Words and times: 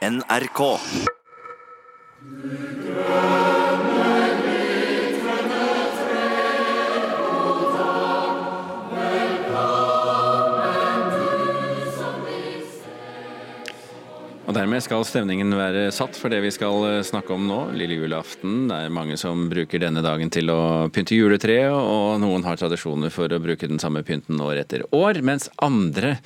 NRK. 0.00 0.60
Og 14.50 14.56
Dermed 14.56 14.80
skal 14.80 15.04
stemningen 15.04 15.52
være 15.52 15.90
satt 15.92 16.16
for 16.16 16.32
det 16.32 16.40
vi 16.42 16.48
skal 16.50 16.80
eh, 16.88 17.02
snakke 17.04 17.36
om 17.36 17.44
nå, 17.44 17.58
lille 17.76 18.00
julaften. 18.00 18.70
Det 18.72 18.80
er 18.80 18.96
mange 18.96 19.20
som 19.20 19.50
bruker 19.52 19.84
denne 19.84 20.00
dagen 20.00 20.32
til 20.32 20.48
å 20.48 20.88
pynte 20.88 21.14
juletreet, 21.14 21.76
og 21.76 22.16
noen 22.24 22.48
har 22.48 22.56
tradisjoner 22.56 23.12
for 23.12 23.28
å 23.28 23.44
bruke 23.44 23.68
den 23.68 23.78
samme 23.78 24.00
pynten 24.00 24.40
år 24.40 24.64
etter 24.64 24.88
år, 24.96 25.20
mens 25.20 25.52
andre 25.60 26.16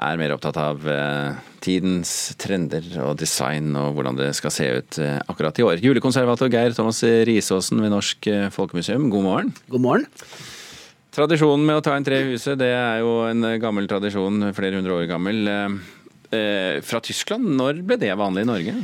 er 0.00 0.20
mer 0.20 0.32
opptatt 0.34 0.56
av 0.60 0.86
eh, 0.88 1.40
tidens 1.64 2.32
trender 2.40 2.86
og 3.04 3.18
design 3.20 3.74
og 3.78 3.96
hvordan 3.96 4.18
det 4.18 4.30
skal 4.38 4.54
se 4.54 4.68
ut 4.80 5.00
eh, 5.02 5.18
akkurat 5.30 5.60
i 5.60 5.66
år. 5.66 5.82
Julekonservator 5.84 6.50
Geir 6.52 6.74
Thomas 6.76 7.02
Risaasen 7.28 7.82
ved 7.84 7.92
Norsk 7.92 8.30
eh, 8.30 8.48
Folkemuseum, 8.54 9.10
god 9.12 9.26
morgen. 9.26 9.52
God 9.72 9.84
morgen. 9.84 10.08
Tradisjonen 11.14 11.66
med 11.66 11.80
å 11.80 11.84
ta 11.84 11.96
en 11.98 12.06
tre 12.06 12.22
i 12.22 12.32
huset, 12.32 12.56
det 12.60 12.70
er 12.70 13.00
jo 13.02 13.24
en 13.26 13.42
gammel 13.60 13.88
tradisjon, 13.90 14.52
flere 14.54 14.78
hundre 14.78 15.00
år 15.00 15.08
gammel. 15.10 15.48
Fra 16.86 17.00
Tyskland, 17.02 17.48
når 17.58 17.80
ble 17.82 17.96
det 17.98 18.12
vanlig 18.14 18.44
i 18.44 18.46
Norge? 18.46 18.74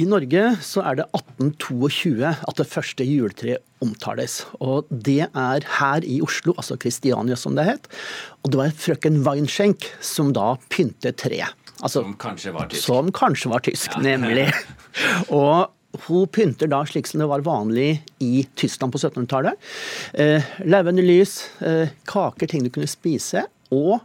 I 0.00 0.06
Norge 0.08 0.42
så 0.64 0.80
er 0.88 0.96
det 1.02 1.04
1822 1.12 2.30
at 2.32 2.60
det 2.60 2.64
første 2.70 3.04
juletreet 3.04 3.60
omtales. 3.84 4.38
Og 4.64 4.88
det 4.88 5.26
er 5.28 5.66
her 5.78 6.06
i 6.08 6.20
Oslo, 6.24 6.54
altså 6.56 6.78
Kristiania 6.80 7.36
som 7.36 7.58
det 7.58 7.66
het. 7.68 7.90
Og 8.40 8.54
det 8.54 8.60
var 8.62 8.72
frøken 8.84 9.20
Weinschenk 9.26 9.90
som 10.00 10.32
da 10.32 10.54
pyntet 10.72 11.20
treet. 11.20 11.52
Altså, 11.82 12.04
Som 12.04 12.16
kanskje 12.16 12.52
var 12.54 12.70
tysk. 12.70 12.84
Som 12.86 13.10
kanskje 13.12 13.50
var 13.50 13.64
tysk, 13.66 13.96
nemlig. 14.00 14.46
Og 15.34 15.72
hun 16.06 16.28
pynter 16.32 16.70
da 16.70 16.84
slik 16.88 17.10
som 17.10 17.20
det 17.20 17.28
var 17.28 17.44
vanlig 17.44 17.98
i 18.22 18.46
Tyskland 18.56 18.94
på 18.94 19.00
1700-tallet. 19.02 19.58
Eh, 20.14 20.54
Levende 20.64 21.04
lys, 21.04 21.40
eh, 21.60 21.92
kaker, 22.08 22.48
ting 22.48 22.64
du 22.64 22.70
kunne 22.72 22.88
spise, 22.88 23.44
og 23.72 23.98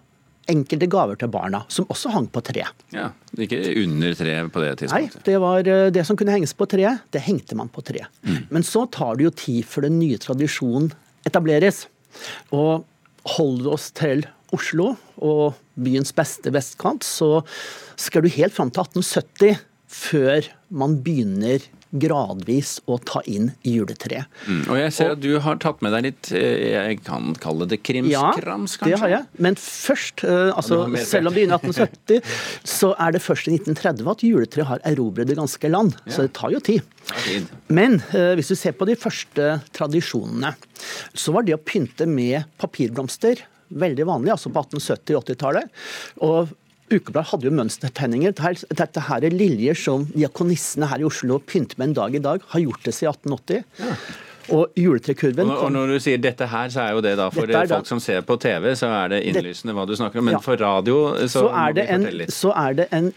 enkelte 0.52 0.88
gaver 0.92 1.20
til 1.20 1.32
barna, 1.32 1.64
som 1.72 1.88
også 1.92 2.12
hang 2.14 2.28
på 2.32 2.42
tre. 2.46 2.66
Ja, 2.96 3.10
Ikke 3.38 3.60
under 3.84 4.16
treet 4.18 4.52
på 4.54 4.64
det 4.64 4.74
tidspunktet? 4.82 5.20
Nei, 5.20 5.26
det 5.28 5.38
var 5.44 5.72
eh, 5.74 5.88
det 5.94 6.06
som 6.08 6.20
kunne 6.20 6.36
henges 6.36 6.56
på 6.58 6.68
treet, 6.70 7.04
det 7.14 7.24
hengte 7.26 7.58
man 7.60 7.72
på 7.74 7.84
treet. 7.86 8.10
Men 8.54 8.66
så 8.68 8.86
tar 8.92 9.18
det 9.18 9.28
jo 9.28 9.36
tid 9.44 9.68
før 9.68 9.88
den 9.90 10.00
nye 10.00 10.20
tradisjonen 10.22 10.92
etableres. 11.28 11.86
Og 12.56 12.86
holder 13.38 13.74
oss 13.76 13.90
til 13.96 14.24
Oslo 14.56 14.94
og 15.20 15.58
byens 15.76 16.14
beste 16.16 16.54
vestkant, 16.56 17.04
så 17.04 17.42
skal 18.00 18.24
du 18.24 18.32
helt 18.32 18.56
fram 18.56 18.72
til 18.72 18.86
1870 18.88 19.66
før 19.88 20.48
man 20.70 20.98
begynner 21.04 21.64
gradvis 21.92 22.78
å 22.90 22.98
ta 23.00 23.22
inn 23.30 23.52
juletreet. 23.66 24.28
Mm. 24.48 24.64
Og 24.68 24.80
jeg 24.80 24.94
ser 24.98 25.14
at 25.16 25.22
du 25.24 25.32
har 25.44 25.60
tatt 25.64 25.82
med 25.86 25.94
deg 25.96 26.08
litt, 26.10 26.32
eh, 26.36 26.74
jeg 26.74 27.00
kan 27.08 27.34
kalle 27.42 27.68
det 27.70 27.80
krimskrams, 27.86 28.78
kanskje? 28.78 28.92
det 28.92 29.02
har 29.04 29.14
jeg. 29.14 29.28
Men 29.44 29.58
først, 29.62 30.24
eh, 30.28 30.52
altså, 30.52 30.82
selv 31.00 31.30
om 31.30 31.34
det 31.34 31.40
begynner 31.40 31.58
i 31.58 31.72
1870, 31.72 32.22
så 32.68 32.94
er 33.00 33.16
det 33.16 33.24
først 33.24 33.48
i 33.48 33.56
1930 33.56 34.12
at 34.14 34.26
juletreet 34.28 34.72
har 34.72 34.84
erobret 34.84 35.30
det 35.30 35.40
ganske 35.40 35.72
land. 35.72 35.96
Så 36.08 36.28
det 36.28 36.34
tar 36.38 36.54
jo 36.54 36.60
tid. 36.64 36.84
Ja. 37.08 37.42
Men 37.72 38.02
eh, 38.12 38.34
hvis 38.38 38.52
du 38.52 38.58
ser 38.60 38.76
på 38.78 38.88
de 38.90 38.98
første 39.00 39.58
tradisjonene, 39.76 40.56
så 41.16 41.34
var 41.36 41.48
det 41.48 41.56
å 41.56 41.64
pynte 41.64 42.08
med 42.10 42.44
papirblomster 42.62 43.46
veldig 43.68 44.06
vanlig, 44.08 44.32
altså 44.32 44.52
på 44.54 44.64
1870- 44.64 45.18
og 45.18 45.26
80-tallet. 45.26 45.78
Og 46.24 46.56
Ukebladet 46.92 47.28
hadde 47.34 47.50
jo 47.50 47.56
mønstertegninger. 47.58 48.36
Dette, 48.78 49.02
her 49.10 49.26
er 49.28 49.34
liljer 49.36 49.76
som 49.76 50.06
diakonissene 50.14 50.88
her 50.88 51.04
i 51.04 51.08
Oslo 51.10 51.40
pynter 51.44 51.76
med 51.82 51.90
en 51.92 51.98
dag 52.00 52.16
i 52.16 52.24
dag. 52.24 52.46
Har 52.54 52.64
gjort 52.64 52.86
det 52.88 52.94
siden 52.96 53.36
1880. 53.36 54.16
Og 54.56 54.72
juletrekurven 54.80 55.50
Og, 55.52 55.58
og 55.66 55.72
når 55.76 55.90
du 55.92 55.96
sier 56.00 56.22
dette 56.24 56.46
her, 56.48 56.70
så 56.72 56.80
er 56.86 56.94
jo 56.96 57.02
det 57.04 57.18
da 57.20 57.26
for 57.36 57.44
er 57.44 57.66
da- 57.68 57.76
folk 57.76 57.90
som 57.90 58.00
ser 58.00 58.22
på 58.24 58.38
TV, 58.40 58.70
så 58.80 58.88
er 59.04 59.10
det 59.12 59.20
innlysende 59.28 59.74
hva 59.76 59.84
du 59.90 59.92
snakker 60.00 60.22
om. 60.22 60.30
Men 60.30 60.38
Ja. 60.38 60.40
for 60.40 60.56
radio 60.56 61.02
så, 61.28 61.42
så 61.42 61.50
er 61.52 61.74
det 61.76 61.84
vi 61.84 61.92
en, 61.98 62.02
fortelle 62.06 62.22
litt. 62.22 62.32
så 62.32 62.54
er 62.56 62.74
det 62.80 62.88
en, 62.96 63.12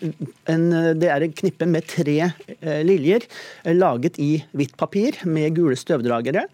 en 0.51 0.65
det 0.99 1.09
er 1.15 1.23
en 1.29 1.33
knippe 1.39 1.69
med 1.71 1.87
tre 1.87 2.17
eh, 2.27 2.83
liljer 2.83 3.23
eh, 3.63 3.75
laget 3.79 4.19
i 4.19 4.43
hvitt 4.59 4.75
papir 4.77 5.23
med 5.25 5.55
gule 5.55 5.79
støvdragere. 5.79 6.49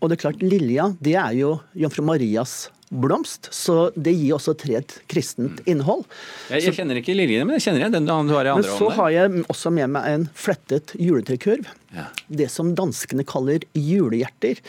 Og 0.00 0.08
det 0.08 0.16
er 0.16 0.22
klart, 0.24 0.40
lilja 0.40 0.88
det 1.04 1.18
er 1.20 1.36
jo 1.36 1.58
jomfru 1.76 2.00
Marias 2.08 2.70
blomst, 2.92 3.48
så 3.54 3.90
det 3.96 4.12
gir 4.14 4.36
også 4.36 4.54
tre 4.60 4.76
et 4.82 4.96
kristent 5.10 5.62
innhold. 5.68 6.04
Jeg, 6.52 6.66
jeg 6.66 6.76
kjenner 6.76 7.00
ikke 7.00 7.16
liljene, 7.16 7.46
men 7.48 7.56
jeg 7.56 7.66
kjenner 7.66 7.84
igjen 7.84 7.96
den 7.96 8.10
du 8.10 8.34
har 8.36 8.44
i 8.44 8.52
Men 8.52 8.60
andre 8.60 8.74
så 8.74 8.90
hånden. 8.90 8.98
har 8.98 9.14
jeg 9.16 9.46
også 9.54 9.72
med 9.78 9.94
meg 9.96 10.10
en 10.12 10.28
flettet 10.36 10.94
juletrekurv. 11.00 11.72
Ja. 11.96 12.06
Det 12.28 12.50
som 12.52 12.74
danskene 12.76 13.24
kaller 13.28 13.64
julehjerter. 13.76 14.60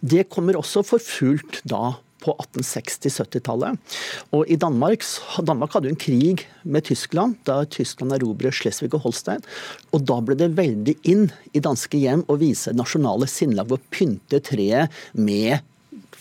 Det 0.00 0.28
kommer 0.32 0.58
også 0.58 0.84
for 0.86 1.02
fullt 1.02 1.62
da 1.68 1.96
på 2.22 2.34
1860-70-tallet. 2.38 3.98
Og 4.36 4.46
i 4.46 4.58
Danmark, 4.60 5.02
Danmark 5.42 5.74
hadde 5.74 5.90
jo 5.90 5.96
en 5.96 6.02
krig 6.04 6.44
med 6.62 6.86
Tyskland 6.86 7.40
da 7.48 7.62
Tyskland 7.66 8.14
erobret 8.14 8.54
Slesvig 8.54 8.92
og 8.94 9.02
Holstein. 9.08 9.42
Og 9.90 10.06
da 10.06 10.20
ble 10.22 10.38
det 10.38 10.52
veldig 10.58 10.96
inn 11.10 11.28
i 11.52 11.62
danske 11.64 11.98
hjem 11.98 12.22
å 12.30 12.38
vise 12.40 12.74
nasjonale 12.78 13.26
sinnelag 13.30 13.74
å 13.74 13.82
pynte 13.90 14.42
treet 14.44 15.02
med 15.18 15.66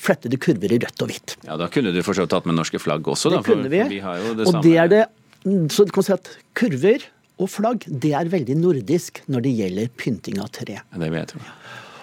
flettede 0.02 0.40
kurver 0.42 0.74
i 0.76 0.80
rødt 0.82 1.06
og 1.06 1.12
hvitt. 1.12 1.38
Ja, 1.46 1.58
Da 1.62 1.70
kunne 1.72 1.94
du 1.94 2.02
for 2.06 2.18
så 2.18 2.26
vidt 2.26 2.34
tatt 2.34 2.50
med 2.50 2.58
norske 2.58 2.82
flagg 2.82 3.08
også, 3.08 3.34
da. 3.34 3.42
Det 3.42 3.52
kunne 3.52 3.72
vi. 3.72 3.82
vi 3.98 4.04
har 4.04 4.22
jo 4.22 4.36
det 4.38 4.48
og 4.48 4.56
samme. 4.56 4.64
det 4.66 4.76
er 4.82 4.92
det, 4.92 5.04
så 5.74 5.86
du 5.86 5.94
kan 5.96 6.06
si 6.06 6.16
at 6.16 6.32
kurver 6.58 7.06
og 7.42 7.50
flagg 7.50 7.86
det 7.88 8.14
er 8.18 8.30
veldig 8.30 8.58
nordisk 8.60 9.24
når 9.32 9.46
det 9.48 9.56
gjelder 9.58 9.96
pynting 9.98 10.42
av 10.42 10.52
tre. 10.54 10.82
Ja, 10.82 11.02
det 11.02 11.10
vil 11.10 11.22
jeg 11.22 11.32
tro. 11.34 11.42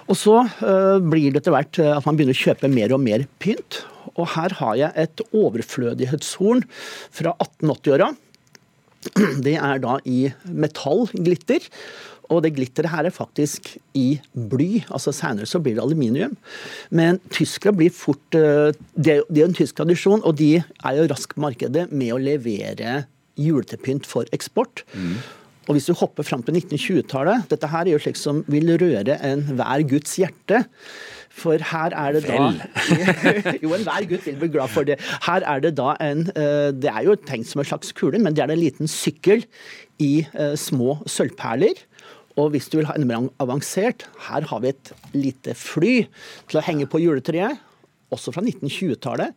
Og 0.08 0.16
så 0.16 0.38
uh, 0.40 0.96
blir 1.04 1.34
det 1.34 1.42
etter 1.42 1.52
hvert 1.52 1.78
øh, 1.82 1.90
at 1.98 2.06
man 2.08 2.16
begynner 2.16 2.36
å 2.36 2.40
kjøpe 2.40 2.70
mer 2.72 2.94
og 2.96 3.02
mer 3.04 3.26
pynt. 3.44 3.82
Og 4.14 4.30
her 4.32 4.54
har 4.56 4.78
jeg 4.80 5.04
et 5.04 5.22
overflødighetshorn 5.36 6.64
fra 7.14 7.34
1880-åra. 7.36 8.08
Det 9.46 9.54
er 9.60 9.82
da 9.84 9.98
i 10.08 10.30
metallglitter. 10.48 11.68
Og 12.28 12.42
det 12.44 12.54
glitteret 12.56 12.92
her 12.92 13.08
er 13.08 13.14
faktisk 13.14 13.70
i 13.96 14.20
bly. 14.32 14.84
altså 14.92 15.12
Senere 15.16 15.48
så 15.48 15.60
blir 15.64 15.78
det 15.78 15.84
aluminium. 15.84 16.36
Men 16.90 17.20
tyskere 17.32 17.72
blir 17.72 17.90
fort 17.94 18.34
øh, 18.34 18.72
Det 18.94 19.14
er 19.14 19.22
jo 19.40 19.46
en 19.46 19.56
tysk 19.56 19.76
tradisjon, 19.76 20.24
og 20.24 20.38
de 20.38 20.56
er 20.60 20.98
jo 20.98 21.08
raskt 21.08 21.34
på 21.34 21.44
markedet 21.46 21.88
med 21.92 22.12
å 22.12 22.20
levere 22.20 23.04
juletepynt 23.38 24.06
for 24.06 24.28
eksport. 24.34 24.84
Og 25.68 25.76
hvis 25.76 25.88
du 25.88 25.92
hopper 26.00 26.24
fram 26.24 26.42
til 26.42 26.56
1920-tallet 26.56 27.50
Dette 27.50 27.68
her 27.68 27.84
er 27.84 27.92
jo 27.92 28.00
slik 28.00 28.16
som 28.16 28.40
vil 28.48 28.72
røre 28.80 29.18
enhver 29.24 29.84
Guds 29.88 30.16
hjerte. 30.20 30.64
For 31.38 31.60
her 31.70 31.94
er 31.94 32.16
det 32.16 32.24
da 32.26 32.48
Jo, 33.62 33.74
enhver 33.76 34.08
gutt 34.10 34.26
vil 34.26 34.38
bli 34.40 34.50
glad 34.56 34.72
for 34.72 34.88
det. 34.88 34.98
Her 35.26 35.44
er 35.46 35.62
det 35.62 35.76
da 35.78 35.92
en 36.02 36.26
eh, 36.32 36.70
Det 36.74 36.90
er 36.90 37.04
jo 37.06 37.18
tenkt 37.28 37.50
som 37.50 37.62
en 37.62 37.68
slags 37.68 37.92
kule, 37.92 38.18
men 38.18 38.34
det 38.34 38.44
er 38.44 38.54
en 38.54 38.60
liten 38.60 38.90
sykkel 38.90 39.44
i 40.02 40.26
eh, 40.32 40.56
små 40.58 40.98
sølvperler. 41.06 41.84
Og 42.38 42.52
hvis 42.54 42.68
du 42.70 42.78
vil 42.78 42.88
ha 42.88 42.94
enda 42.96 43.08
mer 43.08 43.30
avansert, 43.42 44.06
her 44.28 44.46
har 44.50 44.62
vi 44.62 44.70
et 44.72 44.92
lite 45.16 45.56
fly 45.58 45.94
til 46.50 46.60
å 46.60 46.64
henge 46.64 46.86
på 46.90 47.02
juletreet. 47.02 47.64
Også 48.14 48.32
fra 48.32 48.40
1920-tallet. 48.40 49.34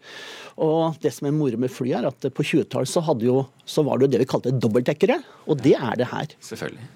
Og 0.64 0.96
det 1.04 1.12
som 1.12 1.28
er 1.28 1.34
moro 1.36 1.58
med 1.60 1.74
fly, 1.74 1.90
er 1.98 2.08
at 2.08 2.24
på 2.32 2.46
20-tallet 2.46 2.88
så, 2.88 3.02
så 3.68 3.84
var 3.84 4.00
det 4.00 4.08
jo 4.08 4.12
det 4.14 4.22
vi 4.22 4.30
kalte 4.32 4.54
dobbeltdekkere. 4.56 5.18
Og 5.52 5.60
det 5.60 5.74
er 5.76 5.98
det 6.00 6.08
her. 6.14 6.32
Selvfølgelig. 6.40 6.88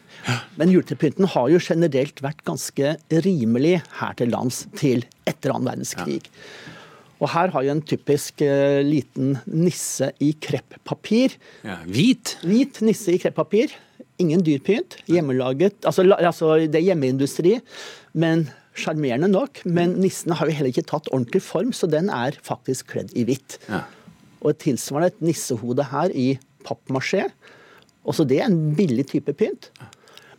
Men 0.56 0.72
juletrepynten 0.72 1.28
har 1.34 1.50
jo 1.52 1.60
generelt 1.60 2.22
vært 2.24 2.46
ganske 2.48 2.96
rimelig 3.26 3.82
her 4.00 4.16
til 4.22 4.32
lands 4.32 4.64
til 4.80 5.04
etter 5.28 5.52
annen 5.52 5.68
verdenskrig. 5.74 6.22
Og 7.20 7.32
her 7.32 7.52
har 7.54 7.64
vi 7.64 7.72
en 7.72 7.84
typisk 7.84 8.44
eh, 8.44 8.82
liten 8.84 9.38
nisse 9.48 10.12
i 10.24 10.34
kreppapir. 10.40 11.38
Ja, 11.66 11.80
hvit. 11.88 12.36
Hvit 12.44 12.82
nisse 12.86 13.16
i 13.16 13.20
kreppapir. 13.22 13.76
Ingen 14.22 14.44
dyr 14.48 14.62
pynt. 14.64 15.00
Hjemmelaget. 15.12 15.82
Altså, 15.84 16.06
altså 16.16 16.54
det 16.64 16.80
er 16.80 16.88
hjemmeindustri, 16.92 17.58
men 18.16 18.48
sjarmerende 18.76 19.28
nok. 19.32 19.64
Men 19.66 19.98
nissen 20.00 20.36
har 20.36 20.48
jo 20.48 20.56
heller 20.56 20.72
ikke 20.72 20.88
tatt 20.88 21.10
ordentlig 21.12 21.44
form, 21.44 21.74
så 21.76 21.90
den 21.92 22.12
er 22.14 22.38
faktisk 22.46 22.94
kledd 22.94 23.12
i 23.16 23.26
hvitt. 23.28 23.60
Ja. 23.68 23.84
Og 24.44 24.54
et 24.54 24.64
tilsvarende 24.64 25.14
et 25.14 25.28
nissehode 25.32 25.90
her 25.92 26.14
i 26.16 26.36
pappmasjé. 26.66 27.28
Også 28.06 28.26
det 28.28 28.42
er 28.42 28.50
en 28.50 28.76
billig 28.78 29.08
type 29.12 29.34
pynt. 29.38 29.72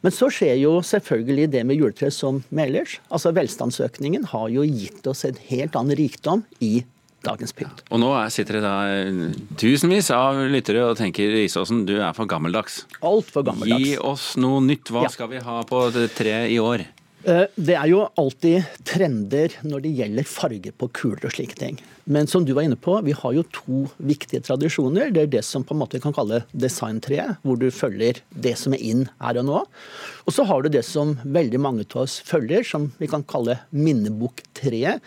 Men 0.05 0.15
så 0.15 0.29
skjer 0.31 0.55
jo 0.61 0.77
selvfølgelig 0.87 1.49
det 1.51 1.63
med 1.67 1.81
juletre 1.81 2.13
som 2.15 2.43
med 2.55 2.71
ellers. 2.71 2.99
Altså 3.11 3.33
Velstandsøkningen 3.35 4.29
har 4.31 4.51
jo 4.55 4.63
gitt 4.63 5.07
oss 5.11 5.25
en 5.27 5.41
helt 5.49 5.77
annen 5.79 5.99
rikdom 5.99 6.45
i 6.63 6.85
dagens 7.27 7.53
pynt. 7.57 7.83
Og 7.91 8.01
nå 8.03 8.13
er- 8.17 8.31
sitter 8.33 8.61
det 8.61 8.63
da 8.67 8.77
tusenvis 9.61 10.11
av 10.15 10.39
lyttere 10.51 10.85
og 10.91 10.97
tenker 10.99 11.33
Risåsen, 11.37 11.85
du 11.89 11.97
er 12.01 12.13
for 12.17 12.27
gammeldags. 12.31 12.85
Altfor 13.03 13.45
gammeldags. 13.51 13.83
Gi 13.85 13.97
oss 13.99 14.29
noe 14.41 14.61
nytt. 14.65 14.91
Hva 14.95 15.03
Ja. 15.07 15.09
skal 15.09 15.29
vi 15.29 15.43
ha 15.43 15.63
på 15.65 15.91
treet 16.15 16.51
i 16.51 16.59
år? 16.63 16.87
Eh, 17.27 17.47
det 17.59 17.75
er 17.75 17.89
jo 17.91 18.05
alltid 18.17 18.65
trender 18.87 19.51
når 19.67 19.83
det 19.83 19.97
gjelder 19.99 20.25
farger 20.31 20.71
på 20.79 20.87
kuler 20.95 21.25
og 21.27 21.33
slike 21.35 21.57
ting. 21.59 21.79
Men 22.07 22.29
som 22.29 22.45
du 22.45 22.53
var 22.55 22.63
inne 22.63 22.77
på, 22.79 23.03
vi 23.03 23.11
har 23.11 23.33
jo 23.35 23.43
to 23.51 23.91
viktige 24.01 24.45
tradisjoner. 24.47 25.11
Det 25.13 25.23
er 25.25 25.27
det 25.27 25.45
som 25.45 25.65
på 25.65 25.75
en 25.75 25.81
måte 25.81 25.95
vi 25.99 26.05
kan 26.05 26.13
kalle 26.15 26.45
designtreet, 26.55 27.37
hvor 27.43 27.59
du 27.59 27.67
følger 27.75 28.21
det 28.31 28.57
som 28.57 28.75
er 28.75 28.79
inn 28.79 29.09
her 29.21 29.41
og 29.41 29.45
nå. 29.49 29.65
Og 30.29 30.33
så 30.37 30.47
har 30.47 30.63
du 30.63 30.69
det 30.69 30.85
som 30.85 31.17
veldig 31.27 31.59
mange 31.59 31.81
av 31.97 32.03
oss 32.05 32.21
følger, 32.21 32.63
som 32.65 32.93
vi 33.01 33.09
kan 33.09 33.25
kalle 33.25 33.59
minneboktreet. 33.75 35.01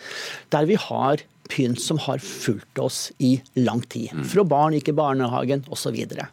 Der 0.50 0.66
vi 0.66 0.74
har 0.76 1.22
pynt 1.50 1.80
som 1.82 1.98
har 2.06 2.22
fulgt 2.22 2.78
oss 2.78 3.08
i 3.18 3.36
lang 3.58 3.82
tid. 3.90 4.14
Fra 4.30 4.44
barn 4.44 4.76
gikk 4.78 4.92
i 4.92 4.96
barnehagen 5.00 5.64
osv. 5.68 5.98
Det 6.10 6.28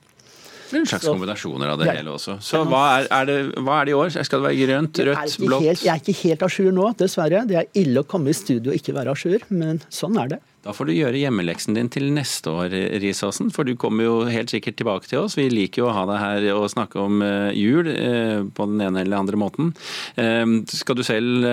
en 0.73 0.85
slags 0.85 1.05
så, 1.05 1.13
kombinasjoner 1.13 1.73
av 1.73 1.79
det 1.81 1.87
ja. 1.89 1.97
hele 1.99 2.13
også. 2.17 2.37
Så 2.43 2.63
hva 2.67 2.83
er, 2.97 3.07
er, 3.13 3.29
det, 3.29 3.37
hva 3.63 3.79
er, 3.81 3.87
det, 3.87 3.95
i 3.95 3.97
år? 3.97 4.11
Skal 4.17 4.41
det 4.41 4.49
være 4.49 4.59
grønt, 4.65 5.01
rødt, 5.09 5.39
blått? 5.45 5.65
Helt, 5.67 5.85
jeg 5.85 5.93
er 5.93 6.03
ikke 6.03 6.19
helt 6.23 6.45
à 6.45 6.51
jour 6.51 6.75
nå, 6.75 6.91
dessverre. 6.99 7.45
Det 7.47 7.61
er 7.61 7.71
ille 7.79 8.03
å 8.03 8.07
komme 8.09 8.33
i 8.33 8.37
studio 8.37 8.73
og 8.73 8.79
ikke 8.81 8.95
være 8.97 9.15
à 9.15 9.23
jour, 9.23 9.47
men 9.53 9.81
sånn 9.93 10.19
er 10.21 10.35
det. 10.35 10.43
Da 10.67 10.73
får 10.75 10.89
du 10.89 10.97
gjøre 10.97 11.19
hjemmeleksen 11.21 11.77
din 11.77 11.87
til 11.87 12.09
neste 12.11 12.51
år, 12.51 12.73
Risåsen. 12.99 13.53
For 13.55 13.63
du 13.63 13.77
kommer 13.79 14.03
jo 14.03 14.15
helt 14.27 14.51
sikkert 14.51 14.75
tilbake 14.81 15.07
til 15.07 15.21
oss. 15.21 15.37
Vi 15.39 15.45
liker 15.53 15.85
jo 15.85 15.87
å 15.87 15.93
ha 15.95 16.03
deg 16.09 16.19
her 16.19 16.47
og 16.57 16.67
snakke 16.73 16.99
om 16.99 17.23
uh, 17.23 17.53
jul 17.55 17.87
uh, 17.87 18.43
på 18.51 18.67
den 18.73 18.83
ene 18.83 19.05
eller 19.05 19.21
andre 19.21 19.39
måten. 19.39 19.71
Uh, 20.19 20.59
skal 20.67 20.99
du 20.99 21.05
selv 21.07 21.47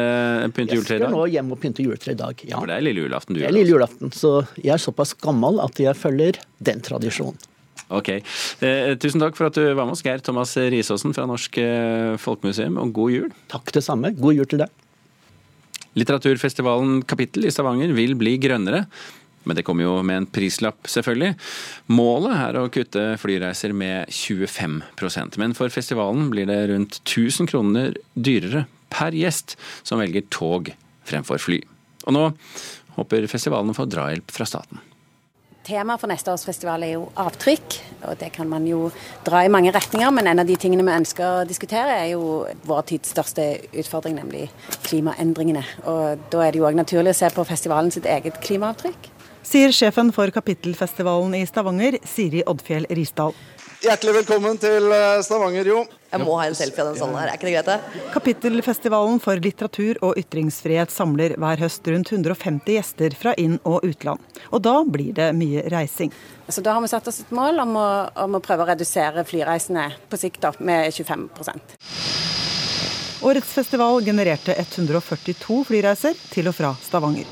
pynte 0.56 0.74
juletre 0.74 0.98
i 0.98 1.04
dag? 1.04 1.06
Jeg 1.06 1.12
skal 1.12 1.14
nå 1.14 1.24
hjem 1.36 1.54
og 1.54 1.62
pynte 1.62 1.86
juletre 1.86 2.16
i 2.16 2.20
dag, 2.24 2.46
ja. 2.48 2.58
For 2.58 2.72
det 2.72 2.80
er 2.80 2.88
lille 2.88 3.06
julaften 3.06 3.36
du 3.36 3.42
gjør? 3.42 3.46
Det 3.46 3.52
er 3.52 3.58
lille 3.60 3.76
julaften, 3.76 4.14
så 4.18 4.36
jeg 4.58 4.74
er 4.74 4.82
såpass 4.82 5.14
gammel 5.22 5.62
at 5.62 5.78
jeg 5.78 5.94
følger 6.00 6.42
den 6.66 6.82
tradisjonen. 6.82 7.38
Ok. 7.92 8.08
Eh, 8.64 8.94
tusen 9.00 9.20
takk 9.20 9.36
for 9.36 9.50
at 9.50 9.58
du 9.58 9.66
var 9.66 9.84
med 9.84 9.96
oss, 9.96 10.04
Geir 10.04 10.22
Thomas 10.24 10.54
Risaasen 10.56 11.12
fra 11.16 11.26
Norsk 11.28 11.58
eh, 11.60 12.14
Folkemuseum, 12.20 12.78
og 12.80 12.94
god 12.96 13.12
jul. 13.12 13.34
Takk 13.52 13.74
det 13.76 13.84
samme. 13.84 14.14
God 14.16 14.38
jul 14.38 14.48
til 14.48 14.64
deg. 14.64 14.80
Litteraturfestivalen 15.94 17.02
Kapittel 17.06 17.46
i 17.46 17.52
Stavanger 17.54 17.92
vil 17.94 18.16
bli 18.18 18.38
grønnere. 18.42 18.86
Men 19.44 19.58
det 19.58 19.66
kommer 19.66 19.84
jo 19.84 19.98
med 20.06 20.22
en 20.22 20.28
prislapp, 20.32 20.88
selvfølgelig. 20.88 21.34
Målet 21.92 22.38
er 22.38 22.56
å 22.56 22.70
kutte 22.72 23.02
flyreiser 23.20 23.74
med 23.76 24.08
25% 24.08 25.36
Men 25.40 25.52
for 25.56 25.68
festivalen 25.68 26.30
blir 26.32 26.48
det 26.48 26.62
rundt 26.70 27.02
1000 27.02 27.50
kroner 27.52 27.92
dyrere 28.16 28.64
per 28.94 29.12
gjest 29.16 29.58
som 29.82 30.00
velger 30.00 30.24
tog 30.32 30.72
fremfor 31.04 31.42
fly. 31.42 31.60
Og 32.08 32.16
nå 32.16 32.24
håper 32.96 33.28
festivalen 33.28 33.74
å 33.74 33.76
få 33.76 33.88
drahjelp 33.90 34.32
fra 34.32 34.48
staten. 34.48 34.80
Temaet 35.64 36.02
for 36.02 36.10
neste 36.12 36.28
års 36.28 36.42
festival 36.44 36.82
er 36.84 36.90
jo 36.98 37.06
avtrykk, 37.16 37.76
og 38.04 38.18
det 38.20 38.28
kan 38.34 38.48
man 38.50 38.66
jo 38.68 38.90
dra 39.24 39.40
i 39.46 39.52
mange 39.52 39.72
retninger. 39.72 40.10
Men 40.12 40.28
en 40.28 40.42
av 40.42 40.48
de 40.48 40.58
tingene 40.60 40.84
vi 40.84 40.92
ønsker 40.92 41.24
å 41.24 41.46
diskutere, 41.48 41.94
er 42.02 42.10
jo 42.12 42.42
vår 42.68 42.82
tids 42.90 43.14
største 43.14 43.46
utfordring, 43.72 44.18
nemlig 44.20 44.50
klimaendringene. 44.84 45.64
Og 45.88 46.28
da 46.34 46.44
er 46.44 46.52
det 46.52 46.60
jo 46.60 46.68
òg 46.68 46.76
naturlig 46.76 47.14
å 47.14 47.20
se 47.22 47.32
på 47.32 47.46
festivalen 47.48 47.88
sitt 47.94 48.04
eget 48.04 48.36
klimaavtrykk. 48.44 49.08
Sier 49.44 49.72
sjefen 49.76 50.12
for 50.12 50.28
Kapittelfestivalen 50.32 51.34
i 51.36 51.42
Stavanger, 51.48 51.96
Siri 52.08 52.44
Oddfjell 52.48 52.88
Risdal. 52.96 53.32
Hjertelig 53.84 54.14
velkommen 54.16 54.56
til 54.56 54.86
eh, 54.96 55.18
Stavanger, 55.20 55.66
jo. 55.68 55.82
Jeg 56.08 56.22
må 56.22 56.38
ha 56.38 56.46
en 56.48 56.54
selfie 56.56 56.80
av 56.80 56.86
den 56.88 56.96
salen 56.96 57.18
her, 57.18 57.28
er 57.28 57.36
ikke 57.36 57.50
det 57.50 57.52
greit? 57.52 57.68
det? 57.68 58.04
Kapittelfestivalen 58.14 59.18
for 59.20 59.42
litteratur 59.44 59.98
og 60.06 60.16
ytringsfrihet 60.20 60.92
samler 60.94 61.34
hver 61.42 61.60
høst 61.60 61.90
rundt 61.92 62.12
150 62.14 62.78
gjester 62.78 63.16
fra 63.18 63.34
inn- 63.36 63.58
og 63.68 63.84
utland. 63.84 64.24
Og 64.56 64.62
da 64.64 64.78
blir 64.88 65.12
det 65.18 65.28
mye 65.36 65.66
reising. 65.74 66.14
Så 66.48 66.64
Da 66.64 66.72
har 66.72 66.80
vi 66.80 66.88
satt 66.88 67.10
oss 67.12 67.20
et 67.26 67.34
mål 67.34 67.60
om 67.60 67.76
å, 67.76 67.88
om 68.24 68.38
å 68.38 68.42
prøve 68.44 68.64
å 68.64 68.70
redusere 68.72 69.26
flyreisene 69.28 69.90
på 70.08 70.20
sikt 70.22 70.40
da, 70.46 70.54
med 70.64 70.88
25 70.88 71.28
Årets 73.24 73.52
festival 73.52 74.00
genererte 74.04 74.56
142 74.64 75.60
flyreiser 75.68 76.16
til 76.32 76.48
og 76.48 76.56
fra 76.56 76.72
Stavanger. 76.80 77.28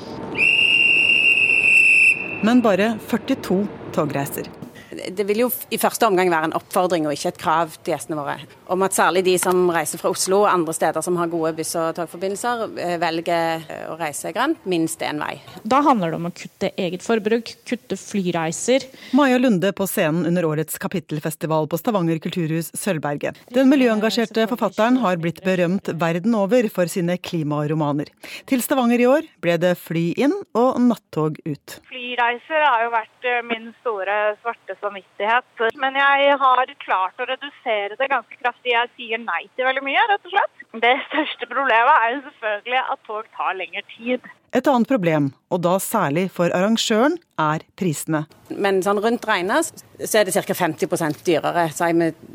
Men 2.44 2.60
bare 2.60 2.98
42 3.08 3.62
togreiser 3.96 4.52
det 4.92 5.24
vil 5.28 5.44
jo 5.44 5.48
i 5.72 5.78
første 5.80 6.06
omgang 6.08 6.30
være 6.32 6.50
en 6.50 6.56
oppfordring 6.58 7.06
og 7.08 7.14
ikke 7.16 7.32
et 7.32 7.40
krav 7.40 7.72
til 7.80 7.94
gjestene 7.94 8.18
våre. 8.18 8.36
Om 8.72 8.84
at 8.86 8.96
særlig 8.96 9.24
de 9.26 9.36
som 9.40 9.64
reiser 9.72 10.00
fra 10.00 10.12
Oslo 10.12 10.42
og 10.44 10.52
andre 10.52 10.74
steder 10.76 11.04
som 11.04 11.16
har 11.20 11.30
gode 11.32 11.52
buss- 11.56 11.74
og 11.78 11.94
togforbindelser, 11.96 12.64
eh, 12.80 12.96
velger 13.02 13.64
eh, 13.68 13.84
å 13.92 13.96
reise 14.00 14.32
grønt 14.34 14.64
minst 14.68 15.02
én 15.04 15.20
vei. 15.22 15.40
Da 15.64 15.82
handler 15.84 16.12
det 16.12 16.20
om 16.20 16.28
å 16.28 16.34
kutte 16.36 16.72
eget 16.76 17.04
forbruk, 17.04 17.54
kutte 17.68 17.98
flyreiser. 18.00 18.86
Maja 19.16 19.40
Lunde 19.40 19.72
på 19.76 19.86
scenen 19.88 20.26
under 20.28 20.46
årets 20.48 20.78
kapittelfestival 20.82 21.68
på 21.68 21.80
Stavanger 21.80 22.20
kulturhus 22.22 22.72
Sølvberget. 22.76 23.40
Den 23.52 23.70
miljøengasjerte 23.72 24.46
forfatteren 24.50 25.00
har 25.02 25.20
blitt 25.22 25.42
berømt 25.44 25.92
verden 26.00 26.36
over 26.38 26.68
for 26.72 26.90
sine 26.90 27.18
klimaromaner. 27.18 28.10
Til 28.48 28.62
Stavanger 28.64 29.02
i 29.02 29.08
år 29.08 29.28
ble 29.42 29.58
det 29.62 29.74
fly 29.80 30.12
inn 30.16 30.34
og 30.58 30.80
nattog 30.82 31.38
ut. 31.46 31.78
Flyreiser 31.88 32.66
har 32.66 32.86
jo 32.86 32.92
vært 32.94 33.28
eh, 33.28 33.42
min 33.46 33.70
store 33.80 34.18
svarte 34.42 34.76
samvittighet. 34.82 35.64
Men 35.80 35.96
jeg 35.98 36.36
har 36.42 36.74
klart 36.82 37.22
å 37.22 37.28
redusere 37.28 37.98
det 37.98 38.10
ganske 38.12 38.38
kraftig. 38.42 38.74
Jeg 38.74 38.92
sier 38.96 39.22
nei 39.22 39.46
til 39.56 39.68
veldig 39.68 39.84
mye, 39.86 40.04
rett 40.10 40.28
og 40.28 40.34
slett. 40.34 40.61
Det 40.72 40.94
største 41.10 41.46
problemet 41.50 41.96
er 42.00 42.14
jo 42.14 42.20
selvfølgelig 42.28 42.84
at 42.94 43.02
tog 43.04 43.26
tar 43.36 43.58
lengre 43.58 43.82
tid. 43.92 44.30
Et 44.56 44.68
annet 44.68 44.88
problem, 44.88 45.30
og 45.52 45.62
da 45.64 45.78
særlig 45.80 46.26
for 46.32 46.52
arrangøren, 46.52 47.18
er 47.40 47.62
prisene. 47.76 48.22
Men 48.52 48.82
sånn 48.84 49.00
rundt 49.00 49.24
regnet 49.28 49.82
så 50.00 50.20
er 50.20 50.28
det 50.28 50.34
ca. 50.36 50.54
50% 50.56 51.22
dyrere. 51.24 51.64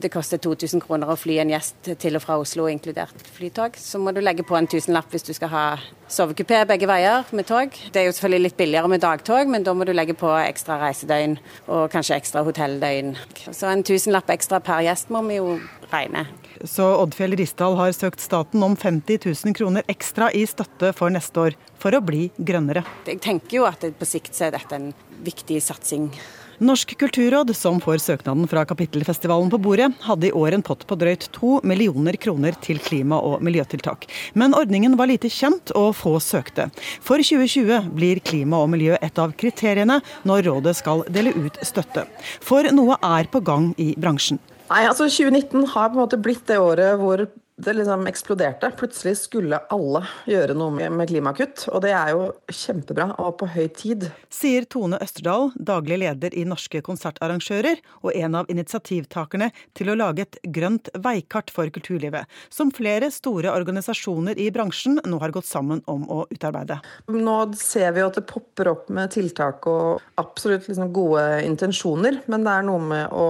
Det 0.01 0.09
koster 0.13 0.41
2000 0.41 0.81
kroner 0.81 1.09
å 1.13 1.17
fly 1.17 1.37
en 1.41 1.53
gjest 1.53 1.91
til 2.01 2.17
og 2.17 2.25
fra 2.25 2.39
Oslo, 2.41 2.65
inkludert 2.69 3.21
flytog. 3.37 3.77
Så 3.77 4.01
må 4.01 4.13
du 4.13 4.21
legge 4.21 4.45
på 4.45 4.57
en 4.57 4.69
tusenlapp 4.69 5.13
hvis 5.13 5.25
du 5.29 5.33
skal 5.37 5.53
ha 5.53 5.65
sovekupé 6.09 6.63
begge 6.69 6.89
veier 6.89 7.29
med 7.37 7.49
tog. 7.49 7.73
Det 7.93 8.01
er 8.01 8.09
jo 8.09 8.17
selvfølgelig 8.17 8.47
litt 8.47 8.59
billigere 8.59 8.91
med 8.91 9.05
dagtog, 9.05 9.49
men 9.49 9.65
da 9.65 9.77
må 9.77 9.85
du 9.85 9.93
legge 9.93 10.17
på 10.17 10.29
ekstra 10.41 10.81
reisedøgn 10.81 11.37
og 11.67 11.87
kanskje 11.93 12.17
ekstra 12.17 12.45
hotelldøgn. 12.45 13.15
Så 13.49 13.69
en 13.69 13.85
tusenlapp 13.85 14.29
ekstra 14.33 14.61
per 14.61 14.85
gjest 14.85 15.13
må 15.13 15.25
vi 15.29 15.37
jo 15.41 15.57
regne. 15.93 16.25
Så 16.65 16.87
Oddfjell 17.03 17.35
Risdal 17.37 17.75
har 17.77 17.91
søkt 17.91 18.23
staten 18.23 18.63
om 18.63 18.75
50 18.75 19.19
000 19.45 19.53
kroner 19.57 19.85
ekstra 19.91 20.31
i 20.33 20.45
støtte 20.49 20.93
for 20.97 21.13
neste 21.13 21.43
år, 21.47 21.57
for 21.77 21.93
å 21.93 22.01
bli 22.01 22.27
grønnere. 22.37 22.85
Jeg 23.05 23.21
tenker 23.23 23.59
jo 23.59 23.69
at 23.69 23.85
på 23.99 24.07
sikt 24.09 24.37
er 24.41 24.55
dette 24.55 24.77
en 24.77 24.91
viktig 25.25 25.61
satsing. 25.63 26.09
Norsk 26.57 26.95
kulturråd, 26.97 27.51
som 27.55 27.77
får 27.81 27.99
søknaden 28.01 28.47
fra 28.49 28.63
Kapittelfestivalen 28.65 29.51
på 29.53 29.59
bordet, 29.61 29.91
hadde 30.01 30.25
i 30.27 30.33
år 30.33 30.55
en 30.57 30.63
pott 30.65 30.87
på 30.89 30.97
drøyt 30.97 31.27
to 31.35 31.59
millioner 31.61 32.17
kroner 32.17 32.57
til 32.65 32.81
klima- 32.81 33.19
og 33.21 33.43
miljøtiltak. 33.45 34.07
Men 34.33 34.57
ordningen 34.57 34.97
var 34.97 35.11
lite 35.11 35.29
kjent, 35.29 35.69
og 35.77 35.93
få 35.99 36.15
søkte. 36.17 36.71
For 37.05 37.21
2020 37.21 37.91
blir 37.93 38.23
klima 38.25 38.63
og 38.63 38.71
miljø 38.73 38.97
et 38.97 39.21
av 39.21 39.37
kriteriene 39.37 40.01
når 40.25 40.47
rådet 40.49 40.73
skal 40.81 41.05
dele 41.13 41.35
ut 41.37 41.61
støtte. 41.61 42.07
For 42.41 42.65
noe 42.73 42.97
er 43.05 43.29
på 43.29 43.45
gang 43.45 43.75
i 43.77 43.91
bransjen. 43.93 44.41
Nei, 44.67 44.83
altså 44.83 45.07
2019 45.07 45.67
har 45.73 45.91
på 45.91 45.95
en 45.95 46.03
måte 46.03 46.19
blitt 46.19 46.47
det 46.49 46.59
året 46.59 46.97
hvor 46.99 47.27
det 47.57 47.73
liksom 47.73 48.03
eksploderte. 48.07 48.69
Plutselig 48.77 49.15
skulle 49.17 49.57
alle 49.73 50.03
gjøre 50.29 50.53
noe 50.57 50.89
med 50.93 51.09
klimakutt, 51.09 51.63
og 51.71 51.81
det 51.85 51.93
er 51.97 52.11
jo 52.13 52.27
kjempebra 52.53 53.07
og 53.23 53.39
på 53.39 53.47
høy 53.49 53.65
tid. 53.73 54.05
Sier 54.33 54.67
Tone 54.69 54.99
Østerdal, 55.01 55.49
daglig 55.55 55.97
leder 56.03 56.35
i 56.37 56.43
Norske 56.45 56.83
konsertarrangører, 56.85 57.81
og 58.05 58.13
en 58.13 58.37
av 58.37 58.51
initiativtakerne 58.53 59.49
til 59.77 59.89
å 59.89 59.97
lage 59.97 60.27
et 60.27 60.37
grønt 60.53 60.91
veikart 61.01 61.49
for 61.53 61.71
kulturlivet, 61.73 62.29
som 62.53 62.69
flere 62.75 63.09
store 63.13 63.55
organisasjoner 63.55 64.37
i 64.37 64.51
bransjen 64.53 65.01
nå 65.07 65.21
har 65.23 65.33
gått 65.33 65.49
sammen 65.49 65.81
om 65.89 66.05
å 66.13 66.25
utarbeide. 66.29 66.77
Nå 67.09 67.39
ser 67.57 67.95
vi 67.97 68.05
at 68.05 68.19
det 68.19 68.27
popper 68.29 68.69
opp 68.75 68.91
med 68.93 69.15
tiltak 69.15 69.65
og 69.71 70.03
absolutt 70.21 70.69
liksom 70.69 70.93
gode 70.93 71.25
intensjoner, 71.47 72.21
men 72.29 72.45
det 72.45 72.53
er 72.53 72.69
noe 72.69 72.85
med 72.85 73.17
å 73.17 73.27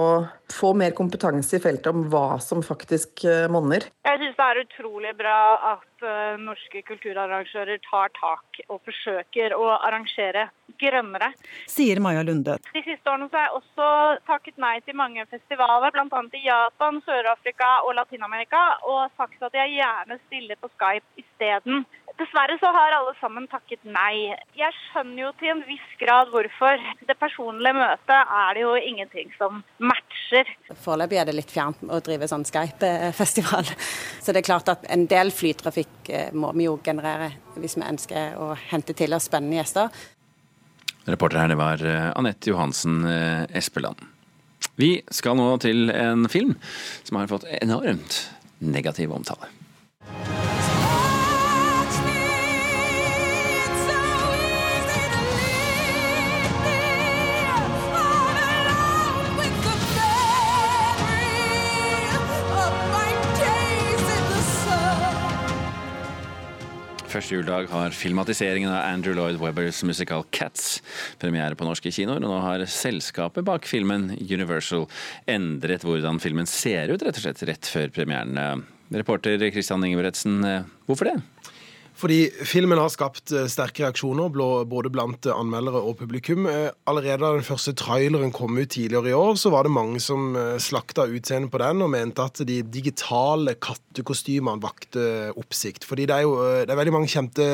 få 0.52 0.74
mer 0.74 0.90
kompetanse 0.96 1.56
i 1.56 1.62
feltet 1.62 1.90
om 1.90 2.06
hva 2.12 2.38
som 2.42 2.62
faktisk 2.64 3.24
eh, 3.28 3.46
monner. 3.52 3.88
Jeg 4.08 4.20
syns 4.22 4.38
det 4.38 4.46
er 4.46 4.60
utrolig 4.62 5.12
bra 5.18 5.40
at 5.74 6.04
uh, 6.06 6.38
norske 6.40 6.82
kulturarrangører 6.88 7.80
tar 7.84 8.12
tak 8.16 8.60
og 8.68 8.80
forsøker 8.86 9.54
å 9.56 9.66
arrangere 9.76 10.48
grønnere. 10.80 11.30
Sier 11.70 12.00
Maja 12.02 12.22
Lunde. 12.26 12.56
De 12.72 12.82
siste 12.86 13.10
årene 13.10 13.28
har 13.32 13.48
jeg 13.48 13.60
også 13.60 13.88
takket 14.30 14.60
nei 14.62 14.76
til 14.86 14.96
mange 14.98 15.26
festivaler, 15.30 15.92
bl.a. 15.94 16.22
i 16.38 16.44
Japan, 16.46 17.02
Sør-Afrika 17.06 17.70
og 17.84 17.96
Latin-Amerika, 17.98 18.62
og 18.88 19.10
sagt 19.18 19.42
at 19.42 19.58
jeg 19.58 19.78
gjerne 19.78 20.20
stiller 20.26 20.60
på 20.62 20.70
Skype 20.76 21.24
isteden. 21.24 21.84
Dessverre 22.18 22.56
så 22.58 22.70
har 22.74 22.94
alle 22.96 23.12
sammen 23.20 23.44
takket 23.46 23.84
nei. 23.86 24.32
Jeg 24.58 24.74
skjønner 24.74 25.20
jo 25.22 25.28
til 25.38 25.52
en 25.52 25.60
viss 25.68 25.90
grad 26.00 26.32
hvorfor. 26.32 26.80
Det 27.06 27.14
personlige 27.20 27.76
møtet 27.76 28.32
er 28.40 28.56
det 28.56 28.64
jo 28.64 28.72
ingenting 28.74 29.30
som 29.38 29.60
matcher. 29.78 30.50
Foreløpig 30.82 31.20
er 31.20 31.28
det 31.28 31.36
litt 31.36 31.52
fjernt 31.54 31.84
å 31.86 32.00
drive 32.02 32.26
sånn 32.30 32.46
Skype-festival. 32.48 33.70
Så 34.18 34.34
det 34.34 34.42
er 34.42 34.48
klart 34.48 34.72
at 34.72 34.88
en 34.90 35.06
del 35.10 35.30
flytrafikk 35.30 36.10
eh, 36.10 36.32
må 36.34 36.50
vi 36.58 36.66
jo 36.66 36.74
generere 36.82 37.30
hvis 37.54 37.78
vi 37.78 37.86
ønsker 37.86 38.34
å 38.42 38.50
hente 38.72 38.98
til 38.98 39.14
oss 39.14 39.30
spennende 39.30 39.60
gjester. 39.60 39.94
Reporter 41.06 41.44
her 41.44 41.54
det 41.54 41.60
var 41.60 41.84
eh, 41.86 42.08
Anette 42.18 42.50
Johansen 42.50 42.98
eh, 43.06 43.44
Espeland. 43.62 44.02
Vi 44.78 44.96
skal 45.14 45.38
nå 45.38 45.52
til 45.62 45.86
en 45.94 46.26
film 46.30 46.56
som 47.06 47.22
har 47.22 47.30
fått 47.30 47.46
enormt 47.62 48.24
negativ 48.58 49.14
omtale. 49.14 49.54
Første 67.08 67.38
juledag 67.38 67.70
har 67.72 67.94
filmatiseringen 67.96 68.68
av 68.68 68.82
Andrew 68.84 69.14
Lloyd 69.16 69.38
Webbers 69.40 69.78
musikal 69.88 70.26
'Cats' 70.28 70.82
premiere 71.16 71.56
på 71.56 71.64
norske 71.64 71.88
kinoer, 71.88 72.20
og 72.20 72.28
nå 72.28 72.40
har 72.44 72.64
selskapet 72.68 73.46
bak 73.48 73.64
filmen, 73.64 74.10
Universal, 74.20 74.84
endret 75.24 75.86
hvordan 75.88 76.20
filmen 76.20 76.44
ser 76.44 76.92
ut, 76.92 77.00
rett 77.00 77.16
og 77.16 77.24
slett, 77.24 77.40
rett 77.48 77.64
før 77.64 77.88
premieren. 77.96 78.66
Reporter 78.92 79.40
Christian 79.48 79.88
Ingebretsen, 79.88 80.44
hvorfor 80.84 81.08
det? 81.08 81.16
Fordi 81.98 82.28
filmen 82.46 82.78
har 82.78 82.90
skapt 82.92 83.32
eh, 83.34 83.48
sterke 83.50 83.82
reaksjoner 83.82 84.30
både 84.70 84.90
blant 84.94 85.26
eh, 85.26 85.34
anmeldere 85.34 85.80
og 85.82 85.96
publikum. 85.98 86.46
Eh, 86.46 86.68
allerede 86.86 87.24
da 87.24 87.32
den 87.34 87.46
første 87.46 87.74
traileren 87.78 88.30
kom 88.34 88.54
ut 88.58 88.70
tidligere 88.70 89.10
i 89.10 89.16
år, 89.18 89.34
så 89.40 89.50
var 89.50 89.66
det 89.66 89.74
mange 89.74 89.98
som 90.02 90.36
slakta 90.62 91.08
utseendet 91.08 91.50
på 91.50 91.58
den 91.62 91.82
og 91.82 91.90
mente 91.90 92.22
at 92.22 92.42
de 92.46 92.60
digitale 92.62 93.56
kattekostymene 93.58 94.62
vakte 94.62 95.32
oppsikt. 95.38 95.86
Fordi 95.88 96.06
det 96.06 96.18
er 96.18 96.26
jo 96.26 96.36
det 96.38 96.70
er 96.70 96.78
veldig, 96.78 96.94
mange 96.94 97.10
kjente, 97.10 97.46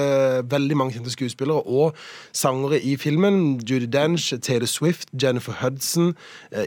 veldig 0.51 0.77
mange 0.77 0.97
kjente 0.97 1.15
skuespillere 1.15 1.65
og 1.65 1.97
sangere 2.37 2.81
i 2.85 2.97
filmen. 3.01 3.57
Judy 3.65 3.89
Dench, 3.89 4.33
Taylor 4.45 4.69
Swift, 4.69 5.09
Jennifer 5.21 5.57
Hudson, 5.63 6.13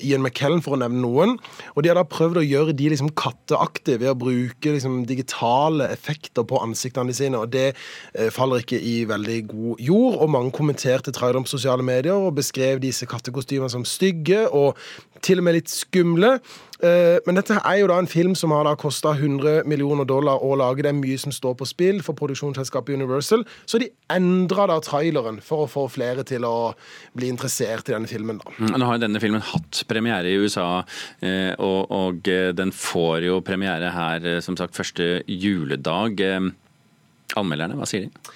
Ian 0.01 0.25
McKellen, 0.25 0.63
for 0.65 0.77
å 0.77 0.81
nevne 0.81 1.03
noen. 1.03 1.37
Og 1.75 1.83
de 1.83 1.91
har 1.91 1.99
da 1.99 2.07
prøvd 2.07 2.41
å 2.41 2.45
gjøre 2.47 2.77
de 2.77 2.89
liksom 2.93 3.13
katteaktige 3.17 4.01
ved 4.01 4.13
å 4.13 4.17
bruke 4.17 4.73
liksom 4.77 5.03
digitale 5.09 5.91
effekter 5.93 6.47
på 6.47 6.61
ansiktene 6.63 7.13
sine. 7.15 7.37
og 7.37 7.51
det 7.53 7.66
Eh, 8.13 8.29
faller 8.33 8.63
ikke 8.63 8.79
i 8.79 9.01
veldig 9.09 9.39
god 9.47 9.83
jord. 9.83 10.21
Og 10.23 10.31
mange 10.33 10.53
kommenterte 10.55 11.13
traileren 11.15 11.47
på 11.47 11.55
sosiale 11.55 11.85
medier 11.85 12.15
og 12.17 12.35
beskrev 12.37 12.81
disse 12.83 13.07
kattekostymene 13.09 13.71
som 13.71 13.85
stygge 13.87 14.45
og 14.47 14.77
til 15.25 15.41
og 15.41 15.47
med 15.47 15.57
litt 15.57 15.71
skumle. 15.71 16.37
Eh, 16.77 17.17
men 17.25 17.39
dette 17.39 17.55
er 17.57 17.79
jo 17.79 17.87
da 17.89 17.97
en 17.97 18.09
film 18.09 18.35
som 18.37 18.53
har 18.53 18.67
da 18.67 18.75
kosta 18.77 19.15
100 19.15 19.65
millioner 19.69 20.05
dollar 20.07 20.43
å 20.45 20.53
lage. 20.59 20.83
Det 20.85 20.91
er 20.91 20.99
mye 20.99 21.17
som 21.21 21.33
står 21.33 21.55
på 21.57 21.67
spill 21.69 22.03
for 22.05 22.17
produksjonsselskapet 22.17 22.97
Universal. 22.97 23.45
Så 23.65 23.81
de 23.81 23.89
endra 24.13 24.67
da 24.69 24.77
traileren 24.83 25.41
for 25.43 25.65
å 25.65 25.71
få 25.71 25.87
flere 25.91 26.25
til 26.27 26.45
å 26.47 26.73
bli 27.17 27.31
interessert 27.33 27.89
i 27.89 27.95
denne 27.95 28.09
filmen. 28.09 28.41
da. 28.43 28.53
Mm, 28.59 28.77
nå 28.77 28.89
har 28.89 28.99
jo 28.99 29.05
denne 29.07 29.23
filmen 29.23 29.41
hatt 29.41 29.83
premiere 29.89 30.29
i 30.29 30.37
USA, 30.37 30.83
eh, 31.21 31.53
og 31.57 32.21
den 32.27 32.71
får 32.71 33.25
jo 33.25 33.41
premiere 33.41 33.91
her 33.93 34.41
som 34.41 34.57
sagt 34.57 34.77
første 34.77 35.23
juledag. 35.27 36.21
Anmelderne, 37.35 37.75
hva 37.75 37.89
sier 37.89 38.07
de? 38.07 38.35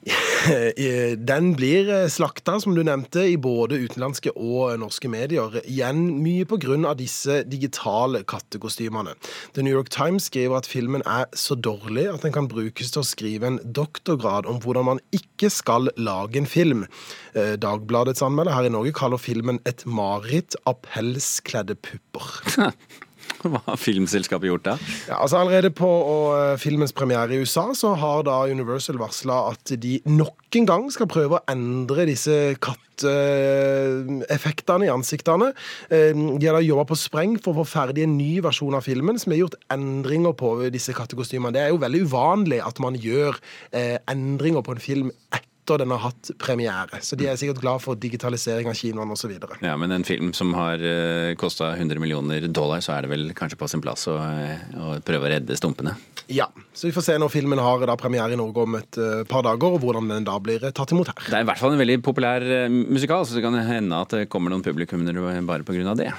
Den 1.30 1.50
blir 1.56 1.88
eh, 1.92 2.06
slakta, 2.08 2.56
som 2.60 2.74
du 2.74 2.80
nevnte, 2.86 3.26
i 3.28 3.36
både 3.36 3.76
utenlandske 3.84 4.32
og 4.32 4.72
norske 4.80 5.10
medier. 5.12 5.58
Igjen 5.60 6.06
mye 6.24 6.46
pga. 6.48 6.94
disse 6.96 7.42
digitale 7.44 8.22
kattekostymene. 8.24 9.14
The 9.54 9.62
New 9.62 9.74
York 9.74 9.90
Times 9.90 10.30
skriver 10.30 10.56
at 10.56 10.66
filmen 10.66 11.02
er 11.06 11.26
så 11.34 11.54
dårlig 11.54 12.08
at 12.08 12.22
den 12.22 12.32
kan 12.32 12.48
brukes 12.48 12.90
til 12.90 13.02
å 13.02 13.06
skrive 13.06 13.46
en 13.46 13.60
doktorgrad 13.64 14.46
om 14.46 14.60
hvordan 14.60 14.88
man 14.88 15.02
ikke 15.12 15.50
skal 15.50 15.90
lage 15.96 16.38
en 16.40 16.48
film. 16.48 16.86
Eh, 17.34 17.56
Dagbladets 17.60 18.22
anmelder 18.22 18.56
her 18.56 18.70
i 18.70 18.72
Norge 18.72 18.96
kaller 18.96 19.20
filmen 19.20 19.60
et 19.68 19.84
mareritt 19.84 20.56
av 20.64 20.80
pelskledde 20.86 21.76
pupper. 21.76 22.72
Hva 23.50 23.60
har 23.64 23.78
filmselskapet 23.80 24.50
gjort 24.50 24.66
da? 24.66 24.74
Ja, 25.08 25.16
altså 25.22 25.36
Allerede 25.40 25.70
på 25.72 25.88
uh, 25.88 26.58
filmens 26.60 26.92
premiere 26.96 27.34
i 27.34 27.38
USA 27.40 27.74
så 27.76 27.94
har 27.98 28.22
da 28.28 28.36
Universal 28.50 28.98
varsla 29.00 29.36
at 29.54 29.64
de 29.80 30.00
nok 30.08 30.56
en 30.60 30.66
gang 30.68 30.92
skal 30.92 31.08
prøve 31.10 31.36
å 31.38 31.44
endre 31.48 32.06
disse 32.10 32.36
katteffektene 32.60 34.84
i 34.88 34.92
ansiktene. 34.92 35.48
Uh, 35.88 36.12
de 36.36 36.46
har 36.46 36.54
da 36.58 36.62
jobba 36.64 36.84
på 36.90 36.96
spreng 37.00 37.32
for 37.40 37.50
å 37.54 37.58
få 37.62 37.66
ferdig 37.78 38.02
en 38.04 38.18
ny 38.18 38.32
versjon 38.44 38.76
av 38.76 38.86
filmen 38.86 39.16
som 39.20 39.32
har 39.32 39.42
gjort 39.44 39.62
endringer 39.72 40.32
på 40.36 40.48
disse 40.74 40.92
kattekostymene. 40.96 41.54
Det 41.56 41.62
er 41.64 41.70
jo 41.72 41.84
veldig 41.84 42.04
uvanlig 42.10 42.60
at 42.66 42.76
man 42.82 42.94
gjør 43.00 43.32
uh, 43.36 43.96
endringer 44.10 44.62
på 44.66 44.72
en 44.76 44.86
film 44.90 45.08
etter 45.30 45.49
etter 45.70 45.84
den 45.84 45.90
har 45.94 46.02
hatt 46.10 46.30
premiere. 46.38 47.00
Så 47.02 47.16
de 47.16 47.28
er 47.30 47.38
sikkert 47.38 47.60
glad 47.62 47.82
for 47.82 47.98
digitalisering 47.98 48.68
av 48.70 48.76
kinoene 48.78 49.14
osv. 49.14 49.32
Ja, 49.62 49.76
men 49.78 49.92
en 49.94 50.04
film 50.06 50.32
som 50.36 50.52
har 50.58 50.82
uh, 50.82 51.30
eh, 51.30 51.34
kosta 51.38 51.72
100 51.76 52.00
millioner 52.02 52.46
dollar, 52.48 52.82
så 52.84 52.96
er 52.96 53.06
det 53.06 53.12
vel 53.12 53.30
kanskje 53.36 53.58
på 53.60 53.68
sin 53.70 53.82
plass 53.84 54.08
å, 54.10 54.16
eh, 54.18 54.64
å 54.80 54.98
prøve 55.06 55.28
å 55.28 55.32
redde 55.34 55.56
stumpene? 55.58 55.94
Ja, 56.30 56.48
så 56.74 56.88
vi 56.88 56.94
får 56.94 57.06
se 57.06 57.18
når 57.18 57.32
filmen 57.32 57.62
har 57.62 57.86
da 57.86 57.96
premiere 57.98 58.34
i 58.34 58.40
Norge 58.40 58.66
om 58.66 58.78
et 58.80 59.00
uh, 59.00 59.22
par 59.30 59.46
dager, 59.46 59.76
og 59.76 59.82
hvordan 59.84 60.10
den 60.10 60.28
da 60.28 60.36
blir 60.42 60.70
tatt 60.74 60.94
imot 60.94 61.12
her. 61.12 61.24
Det 61.26 61.38
er 61.40 61.46
i 61.46 61.50
hvert 61.50 61.62
fall 61.62 61.74
en 61.74 61.82
veldig 61.82 62.00
populær 62.06 62.46
musikal, 62.68 63.26
så 63.26 63.38
det 63.38 63.46
kan 63.46 63.58
hende 63.58 64.04
at 64.04 64.14
det 64.14 64.28
kommer 64.32 64.52
noen 64.52 64.64
publikummere 64.66 65.40
bare 65.46 65.66
pga. 65.66 65.96
det. 65.98 66.12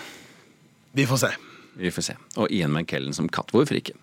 Vi 0.96 1.08
får 1.08 1.26
se. 1.28 1.51
Vi 1.80 1.92
får 1.92 2.06
se. 2.10 2.16
Og 2.36 2.52
Ian 2.52 2.74
McKellen 2.76 3.16
som 3.16 3.30
katt. 3.32 3.54
Hvorfor 3.56 3.78
ikke? 3.80 3.96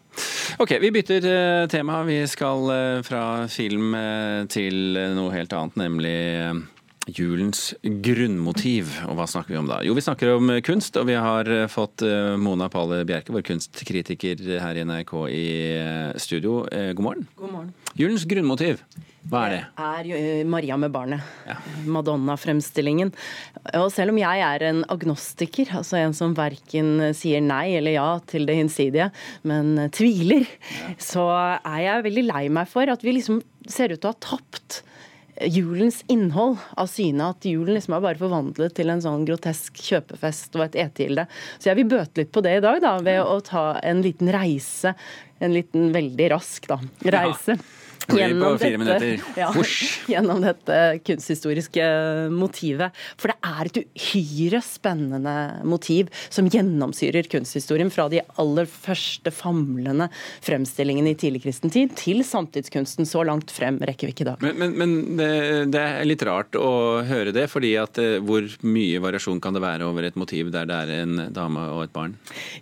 Ok, 0.58 0.72
vi 0.82 0.90
bytter 0.94 1.26
uh, 1.28 1.68
tema. 1.70 2.00
Vi 2.08 2.22
skal 2.30 2.64
uh, 2.72 3.02
fra 3.06 3.22
film 3.52 3.92
uh, 3.94 4.46
til 4.50 4.98
noe 5.16 5.34
helt 5.34 5.52
annet, 5.54 5.78
nemlig 5.78 6.16
julens 7.16 7.72
grunnmotiv. 7.82 8.92
Og 9.08 9.18
hva 9.18 9.26
snakker 9.30 9.54
vi 9.54 9.60
om 9.60 9.68
da? 9.70 9.80
Jo, 9.86 9.96
vi 9.96 10.04
snakker 10.04 10.36
om 10.36 10.52
kunst, 10.64 10.96
og 11.00 11.08
vi 11.10 11.16
har 11.18 11.50
fått 11.72 12.04
Mona 12.40 12.70
Palle 12.72 13.02
Bjerke, 13.08 13.34
vår 13.34 13.46
kunstkritiker 13.48 14.42
her 14.62 14.78
i 14.78 14.86
NRK 14.88 15.14
i 15.32 15.46
studio. 16.20 16.62
God 16.68 17.04
morgen. 17.04 17.28
God 17.38 17.54
morgen. 17.54 17.72
Julens 17.98 18.26
grunnmotiv. 18.28 18.82
Hva 19.28 19.42
er 19.44 19.52
det? 19.52 19.60
Det 19.76 19.86
er 19.86 20.08
eh, 20.16 20.46
Maria 20.48 20.76
med 20.80 20.92
barnet. 20.94 21.24
Ja. 21.48 21.58
Madonna-fremstillingen. 21.90 23.10
Og 23.76 23.90
selv 23.92 24.14
om 24.14 24.20
jeg 24.20 24.44
er 24.44 24.64
en 24.70 24.84
agnostiker, 24.88 25.72
altså 25.76 25.98
en 26.00 26.16
som 26.16 26.36
verken 26.38 27.10
sier 27.16 27.42
nei 27.44 27.74
eller 27.76 27.98
ja 27.98 28.08
til 28.30 28.48
det 28.48 28.56
hinsidige, 28.60 29.10
men 29.48 29.90
tviler, 29.94 30.46
ja. 30.78 30.94
så 31.10 31.26
er 31.58 31.80
jeg 31.84 32.06
veldig 32.08 32.26
lei 32.30 32.44
meg 32.60 32.70
for 32.70 32.88
at 32.88 33.04
vi 33.04 33.18
liksom 33.18 33.42
ser 33.68 33.92
ut 33.92 34.00
til 34.00 34.08
å 34.08 34.14
ha 34.14 34.22
tapt 34.30 34.82
julens 35.46 36.02
innhold 36.10 36.58
av 36.78 36.90
syne. 36.90 37.30
At 37.34 37.46
julen 37.46 37.76
liksom 37.76 37.96
er 37.96 38.04
bare 38.04 38.20
forvandlet 38.20 38.76
til 38.78 38.92
en 38.92 39.02
sånn 39.04 39.26
grotesk 39.28 39.78
kjøpefest 39.88 40.58
og 40.58 40.66
et 40.68 40.78
etegilde. 40.88 41.28
Så 41.58 41.70
jeg 41.70 41.80
vil 41.80 41.90
bøte 41.94 42.22
litt 42.22 42.32
på 42.34 42.44
det 42.44 42.58
i 42.58 42.64
dag, 42.64 42.80
da, 42.84 42.96
ved 43.04 43.22
å 43.22 43.38
ta 43.44 43.66
en 43.82 44.02
liten 44.04 44.32
reise. 44.34 44.94
En 45.38 45.54
liten 45.54 45.92
veldig 45.94 46.32
rask 46.34 46.66
da, 46.70 46.80
reise. 47.06 47.58
Ja 47.58 47.87
gjennom 48.16 48.56
dette, 48.58 49.18
ja, 49.36 49.50
gjennom 50.08 50.40
dette 50.42 50.78
kunsthistoriske 51.04 51.84
motivet. 52.32 52.96
For 53.20 53.32
det 53.32 53.36
er 53.44 53.68
et 53.68 53.80
uhyre 53.82 54.60
spennende 54.64 55.34
motiv 55.68 56.12
som 56.32 56.48
gjennomsyrer 56.50 57.28
kunsthistorien 57.30 57.92
fra 57.92 58.08
de 58.12 58.22
aller 58.40 58.68
første 58.70 59.32
famlende 59.34 60.08
fremstillingene 60.44 61.12
i 61.12 61.18
tidligkristen 61.18 61.72
tid 61.74 61.94
til 61.98 62.24
samtidskunsten. 62.26 63.08
Så 63.08 63.24
langt 63.26 63.52
frem 63.54 63.80
rekker 63.82 64.08
vi 64.08 64.16
ikke 64.16 64.26
i 64.26 64.30
dag. 64.30 64.44
Men, 64.44 64.58
men, 64.60 64.76
men 64.78 64.96
det, 65.20 65.30
det, 65.74 65.84
er 65.84 66.08
litt 66.08 66.24
rart 66.26 66.56
å 66.58 67.04
høre 67.08 67.34
det, 67.36 67.48
fordi 67.52 67.74
at 67.80 68.00
eh, 68.02 68.18
hvor 68.24 68.46
mye 68.66 69.02
variasjon 69.02 69.42
kan 69.42 69.56
det 69.56 69.64
være 69.64 69.88
over 69.88 70.08
et 70.08 70.18
motiv 70.18 70.52
der 70.54 70.68
det 70.68 70.78
er 70.84 70.94
en 71.02 71.28
dame 71.34 71.68
og 71.74 71.84
et 71.86 71.94
barn? 71.94 72.16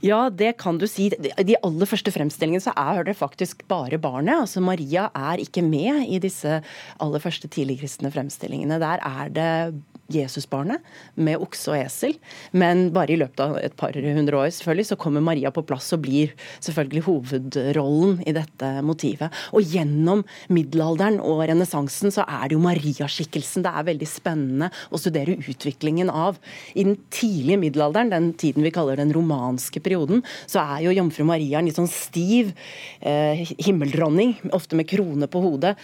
Ja, 0.04 0.26
det 0.30 0.56
kan 0.62 0.80
du 0.80 0.86
si. 0.90 1.08
De 1.10 1.58
aller 1.62 1.88
første 1.88 2.12
fremstillingene 2.14 2.64
så 2.64 2.74
er 2.76 3.06
det 3.06 3.16
faktisk 3.18 3.64
bare 3.70 4.00
barnet. 4.02 4.36
Altså 4.46 4.62
Maria 4.64 5.08
er 5.16 5.35
er 5.36 5.44
ikke 5.44 5.64
med 5.64 6.06
i 6.08 6.20
disse 6.22 6.60
aller 7.00 7.22
første 7.22 7.48
tidligkristne 7.52 8.12
fremstillingene. 8.14 8.80
Der 8.82 9.04
er 9.04 9.28
det 9.28 9.82
Jesusbarnet 10.12 10.84
med 11.18 11.40
okse 11.42 11.72
og 11.72 11.78
esel. 11.80 12.16
Men 12.56 12.90
bare 12.94 13.14
i 13.14 13.18
løpet 13.20 13.42
av 13.42 13.56
et 13.60 13.76
par 13.78 13.96
hundre 13.96 14.40
år 14.40 14.52
selvfølgelig, 14.54 14.90
så 14.92 15.00
kommer 15.00 15.24
Maria 15.24 15.52
på 15.54 15.64
plass 15.66 15.92
og 15.96 16.04
blir 16.06 16.34
selvfølgelig 16.64 17.04
hovedrollen 17.08 18.20
i 18.26 18.34
dette 18.36 18.70
motivet. 18.86 19.34
Og 19.56 19.66
gjennom 19.66 20.24
middelalderen 20.52 21.18
og 21.22 21.44
renessansen 21.48 22.14
så 22.14 22.26
er 22.26 22.48
det 22.48 22.56
jo 22.56 22.64
Mariaskikkelsen 22.64 23.66
det 23.66 23.72
er 23.72 23.88
veldig 23.90 24.08
spennende 24.08 24.70
å 24.90 25.00
studere 25.00 25.36
utviklingen 25.36 26.10
av. 26.12 26.38
I 26.74 26.86
den 26.86 26.98
tidlige 27.14 27.60
middelalderen, 27.60 28.12
den 28.12 28.30
tiden 28.38 28.66
vi 28.66 28.72
kaller 28.74 29.00
den 29.00 29.12
romanske 29.14 29.82
perioden, 29.84 30.22
så 30.46 30.62
er 30.62 30.86
jo 30.86 30.94
jomfru 30.96 31.26
Maria 31.28 31.60
en 31.60 31.68
litt 31.68 31.78
sånn 31.78 31.90
stiv 31.90 32.52
eh, 33.00 33.42
himmeldronning, 33.66 34.36
ofte 34.56 34.78
med 34.78 34.88
krone 34.90 35.28
på 35.30 35.42
hodet. 35.44 35.74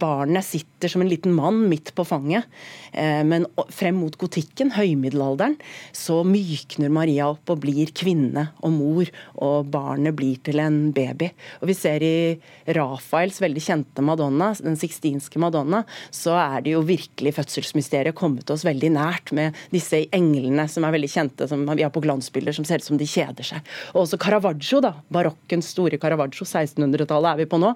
Barnet 0.00 0.46
sitter 0.46 0.90
som 0.90 1.04
en 1.04 1.10
liten 1.10 1.34
mann 1.36 1.62
midt 1.70 1.94
på 1.96 2.06
fanget. 2.08 2.48
Eh, 2.92 3.22
men 3.26 3.46
frem 3.74 3.98
mot 4.00 4.16
gotikken, 4.20 4.72
høymiddelalderen, 4.76 5.56
så 5.96 6.20
mykner 6.26 6.92
Maria 6.92 7.28
opp 7.32 7.52
og 7.52 7.62
blir 7.64 7.92
kvinne 7.96 8.48
og 8.64 8.74
mor, 8.74 9.10
og 9.42 9.70
barnet 9.72 10.16
blir 10.18 10.40
til 10.46 10.60
en 10.62 10.78
baby. 10.96 11.30
Og 11.60 11.70
vi 11.70 11.76
ser 11.76 12.04
i 12.06 12.14
Rafaels 12.76 13.40
veldig 13.42 13.62
kjente 13.64 14.04
Madonna, 14.04 14.52
den 14.60 14.78
sixtinske 14.80 15.40
Madonna, 15.42 15.82
så 16.14 16.36
er 16.38 16.64
det 16.64 16.74
jo 16.74 16.84
virkelig 16.86 17.34
fødselsmysteriet 17.36 18.16
kommet 18.18 18.50
oss 18.52 18.64
veldig 18.66 18.92
nært 18.96 19.34
med 19.36 19.58
disse 19.74 20.02
englene 20.16 20.66
som 20.70 20.86
er 20.86 20.94
veldig 20.96 21.10
kjente, 21.10 21.48
som 21.50 21.66
vi 21.68 21.84
har 21.84 21.92
på 21.94 22.02
glansbilder, 22.04 22.56
som 22.56 22.66
ser 22.68 22.82
ut 22.82 22.88
som 22.88 23.00
de 23.00 23.08
kjeder 23.08 23.46
seg. 23.46 23.72
Og 23.94 24.04
også 24.04 24.20
Caravaggio, 24.20 24.82
da. 24.84 24.94
Barokkens 25.12 25.72
store 25.74 26.00
Caravaggio, 26.00 26.46
1600-tallet 26.46 27.34
er 27.34 27.42
vi 27.42 27.48
på 27.50 27.60
nå. 27.60 27.72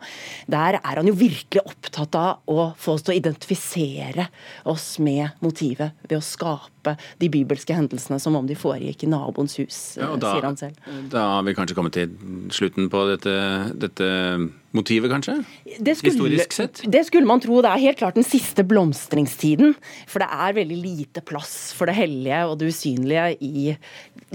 Der 0.51 0.79
er 0.81 1.01
han 1.01 1.09
jo 1.09 1.17
virkelig 1.19 1.65
opptatt 1.65 2.19
av 2.19 2.51
å 2.51 2.71
få 2.79 2.97
oss 2.97 3.07
til 3.07 3.15
å 3.15 3.19
identifisere 3.19 4.29
oss 4.71 4.95
med 5.03 5.35
motivet 5.45 5.74
livet 5.75 6.07
ved 6.09 6.19
å 6.19 6.25
skape 6.25 6.74
gjenskape 6.85 6.97
de 7.19 7.29
bibelske 7.31 7.75
hendelsene 7.75 8.21
som 8.21 8.37
om 8.37 8.47
de 8.47 8.55
foregikk 8.55 9.05
i 9.05 9.11
naboens 9.11 9.57
hus, 9.59 9.97
Ja, 9.99 10.15
da- 10.17 10.33
sier 10.35 10.43
han 10.45 10.57
selv. 10.57 10.77
Da 11.11 11.19
har 11.37 11.43
vi 11.43 11.55
kanskje 11.55 11.75
kommet 11.75 11.93
til 11.93 12.09
slutten 12.51 12.89
på 12.91 13.07
dette, 13.17 13.79
dette 13.79 14.51
motivet, 14.75 15.09
kanskje? 15.11 15.45
Det 15.81 15.97
skulle, 15.97 16.13
Historisk 16.15 16.53
sett? 16.53 16.83
Det 16.91 17.05
skulle 17.07 17.27
man 17.27 17.41
tro. 17.41 17.61
Det 17.63 17.71
er 17.71 17.79
helt 17.79 17.99
klart 17.99 18.15
den 18.15 18.25
siste 18.27 18.65
blomstringstiden. 18.67 19.75
For 20.11 20.19
det 20.19 20.29
er 20.29 20.57
veldig 20.59 20.79
lite 20.83 21.23
plass 21.25 21.73
for 21.73 21.87
det 21.87 21.95
hellige 21.95 22.41
og 22.49 22.59
det 22.59 22.73
usynlige 22.75 23.37
i 23.41 23.77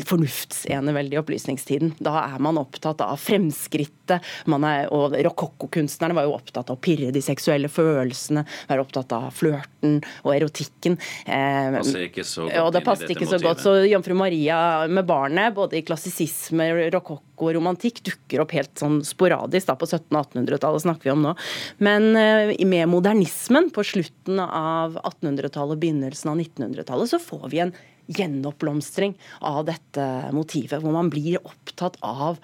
fornuftseneveldige 0.08 1.20
opplysningstiden. 1.20 1.94
Da 2.00 2.14
er 2.36 2.40
man 2.40 2.60
opptatt 2.62 3.02
av 3.04 3.18
fremskrittet, 3.20 4.24
man 4.50 4.64
er, 4.64 4.88
og 4.96 5.12
rokokkokunstnerne 5.28 6.16
var 6.16 6.28
jo 6.30 6.38
opptatt 6.38 6.70
av 6.72 6.78
å 6.78 6.82
pirre 6.82 7.12
de 7.12 7.22
seksuelle 7.24 7.68
følelsene, 7.72 8.46
være 8.70 8.86
opptatt 8.86 9.12
av 9.18 9.28
flørten 9.36 10.00
og 10.24 10.32
erotikken. 10.38 10.96
Eh, 11.28 11.76
altså 11.82 12.06
ikke 12.08 12.24
så 12.24 12.39
godt 12.46 12.58
og 12.64 12.72
det 12.76 12.82
passet 12.86 13.12
ikke 13.14 13.28
så 13.30 13.40
godt. 13.42 13.62
Så 13.64 13.74
Jomfru 13.90 14.16
Maria 14.18 14.88
med 14.88 15.08
barnet, 15.10 15.54
både 15.58 15.80
i 15.80 15.84
klassisisme, 15.86 16.70
rokokko 16.94 17.50
og 17.50 17.56
romantikk, 17.60 18.02
dukker 18.08 18.44
opp 18.44 18.56
helt 18.58 18.74
sånn 18.80 19.00
sporadisk. 19.08 19.70
da 19.70 19.78
På 19.80 19.90
1700- 19.90 20.10
og 20.10 20.34
1800-tallet 20.34 20.86
snakker 20.86 21.10
vi 21.10 21.14
om 21.16 21.24
nå. 21.28 21.36
Men 21.84 22.10
eh, 22.20 22.56
med 22.70 22.90
modernismen 22.92 23.70
på 23.76 23.86
slutten 23.88 24.42
av 24.46 25.00
1800-tallet 25.04 25.78
og 25.78 25.86
begynnelsen 25.86 26.34
av 26.34 26.42
1900-tallet, 26.42 27.14
så 27.14 27.22
får 27.24 27.48
vi 27.54 27.64
en 27.68 27.78
gjenoppblomstring 28.10 29.14
av 29.46 29.64
dette 29.68 30.06
motivet, 30.34 30.82
hvor 30.82 30.96
man 30.96 31.12
blir 31.14 31.38
opptatt 31.44 32.00
av 32.02 32.42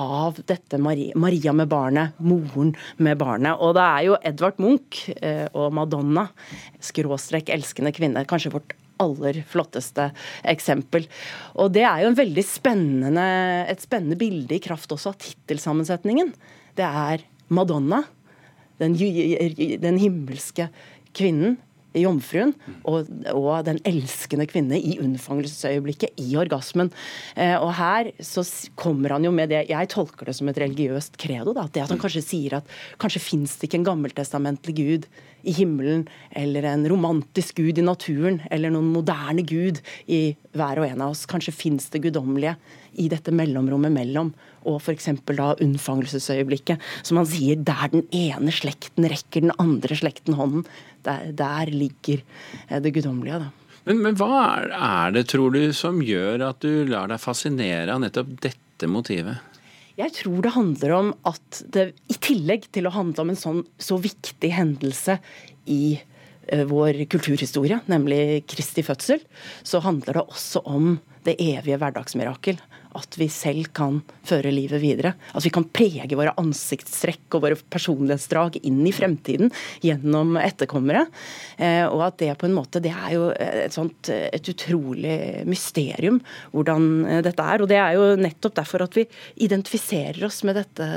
av 0.00 0.38
dette 0.48 0.78
Maria, 0.80 1.12
Maria 1.20 1.52
med 1.52 1.68
barnet, 1.68 2.16
moren 2.16 2.72
med 2.96 3.18
barnet. 3.20 3.58
Og 3.60 3.74
det 3.76 3.82
er 3.84 4.06
jo 4.06 4.18
Edvard 4.24 4.60
Munch 4.62 5.02
eh, 5.18 5.48
og 5.52 5.72
Madonna, 5.76 6.28
skråstrek 6.80 7.52
elskende 7.52 7.92
kvinne, 7.94 8.24
kanskje 8.28 8.54
vårt 8.54 8.72
aller 9.02 9.42
flotteste 9.48 10.10
eksempel. 10.54 11.06
Og 11.58 11.72
det 11.74 11.84
er 11.88 12.04
jo 12.04 12.14
veldig 12.18 12.46
spennende, 12.46 13.26
et 13.70 13.84
spennende 13.84 14.18
bilde 14.20 14.56
i 14.56 14.62
kraft 14.62 14.92
også 14.94 15.12
av 15.12 15.20
tittelsammensetningen. 15.22 16.32
Det 16.78 16.86
er 16.86 17.26
Madonna, 17.52 18.02
den, 18.80 18.96
den 18.96 20.00
himmelske 20.00 20.70
kvinnen, 21.16 21.58
jomfruen, 21.98 22.54
og, 22.88 23.10
og 23.32 23.50
den 23.66 23.80
elskende 23.88 24.46
kvinne 24.50 24.78
i 24.78 24.96
unnfangelsesøyeblikket, 25.02 26.16
i 26.22 26.36
orgasmen. 26.40 26.92
Eh, 27.36 27.56
og 27.56 27.72
her 27.78 28.12
så 28.22 28.44
kommer 28.78 29.16
han 29.16 29.26
jo 29.26 29.32
med 29.34 29.52
det 29.52 29.66
Jeg 29.70 29.90
tolker 29.92 30.28
det 30.28 30.36
som 30.38 30.48
et 30.50 30.60
religiøst 30.62 31.18
credo. 31.20 31.54
Da, 31.56 31.68
det 31.72 31.84
at 31.84 31.92
han 31.92 32.00
kanskje 32.00 32.24
sier 32.24 32.58
at 32.60 32.72
kanskje 33.02 33.24
fins 33.24 33.58
det 33.58 33.68
ikke 33.68 33.82
en 33.82 33.90
gammeltestamentlig 33.92 34.76
gud 34.78 35.10
i 35.42 35.52
himmelen, 35.56 36.04
eller 36.38 36.66
en 36.70 36.86
romantisk 36.88 37.58
gud 37.58 37.80
i 37.80 37.84
naturen, 37.84 38.40
eller 38.50 38.70
noen 38.70 38.92
moderne 38.94 39.42
gud 39.46 39.80
i 40.06 40.36
hver 40.54 40.78
og 40.78 40.86
en 40.86 41.02
av 41.02 41.16
oss. 41.16 41.26
Kanskje 41.30 41.54
fins 41.56 41.88
det 41.90 42.04
guddommelige 42.04 42.54
i 43.00 43.08
dette 43.12 43.34
mellomrommet 43.34 43.92
mellom 43.94 44.32
og 44.68 44.78
f.eks. 44.78 45.08
da 45.32 45.52
unnfangelsesøyeblikket. 45.62 46.82
Som 47.06 47.20
han 47.20 47.28
sier, 47.28 47.58
der 47.58 47.90
den 47.92 48.04
ene 48.14 48.54
slekten 48.54 49.08
rekker 49.10 49.46
den 49.46 49.54
andre 49.62 49.98
slekten 49.98 50.38
hånden, 50.38 50.66
der, 51.06 51.32
der 51.36 51.72
ligger 51.72 52.22
eh, 52.68 52.78
det 52.82 52.94
guddommelige. 52.94 53.42
da. 53.42 53.78
Men, 53.88 54.02
men 54.04 54.18
hva 54.18 54.30
er, 54.44 54.68
er 54.76 55.16
det, 55.16 55.26
tror 55.32 55.54
du, 55.54 55.64
som 55.74 56.02
gjør 56.04 56.44
at 56.52 56.62
du 56.62 56.84
lar 56.90 57.10
deg 57.10 57.22
fascinere 57.22 57.90
av 57.90 58.02
nettopp 58.04 58.36
dette 58.44 58.90
motivet? 58.90 59.42
Jeg 59.98 60.14
tror 60.16 60.38
det 60.44 60.54
handler 60.54 60.94
om 60.96 61.10
at 61.28 61.62
det, 61.74 61.90
i 62.08 62.16
tillegg 62.22 62.70
til 62.72 62.88
å 62.88 62.94
handle 62.94 63.26
om 63.26 63.32
en 63.32 63.38
sånn 63.38 63.60
så 63.82 63.98
viktig 64.00 64.52
hendelse 64.54 65.18
i 65.70 65.98
eh, 65.98 66.62
vår 66.68 67.02
kulturhistorie, 67.12 67.82
nemlig 67.92 68.44
Kristi 68.48 68.84
fødsel, 68.86 69.20
så 69.66 69.82
handler 69.84 70.20
det 70.20 70.24
også 70.24 70.62
om 70.70 70.94
det 71.26 71.38
evige 71.40 71.78
hverdagsmirakel. 71.80 72.60
At 72.92 73.16
vi 73.16 73.28
selv 73.32 73.70
kan 73.72 74.02
føre 74.28 74.50
livet 74.52 74.82
videre. 74.82 75.14
At 75.32 75.46
vi 75.46 75.52
kan 75.54 75.64
prege 75.64 76.18
våre 76.18 76.34
ansiktstrekk 76.40 77.38
og 77.38 77.44
våre 77.46 77.56
personlighetsdrag 77.72 78.58
inn 78.68 78.82
i 78.84 78.92
fremtiden 78.92 79.52
gjennom 79.84 80.36
etterkommere. 80.40 81.06
Eh, 81.56 81.86
og 81.86 82.04
at 82.08 82.18
det 82.20 82.34
på 82.40 82.50
en 82.50 82.56
måte 82.56 82.82
Det 82.84 82.92
er 82.92 83.14
jo 83.14 83.30
et 83.32 83.72
sånt 83.72 84.10
et 84.12 84.48
utrolig 84.52 85.46
mysterium 85.48 86.20
hvordan 86.52 86.90
eh, 87.06 87.24
dette 87.24 87.48
er. 87.54 87.64
Og 87.64 87.72
det 87.72 87.80
er 87.80 87.96
jo 87.96 88.12
nettopp 88.20 88.60
derfor 88.60 88.84
at 88.84 89.00
vi 89.00 89.08
identifiserer 89.46 90.26
oss 90.28 90.42
med 90.44 90.60
dette 90.60 90.88